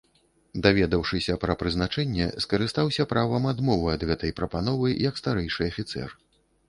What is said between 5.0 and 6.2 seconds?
як старэйшы афіцэр.